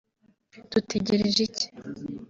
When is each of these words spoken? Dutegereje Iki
Dutegereje 0.71 1.41
Iki 1.47 1.65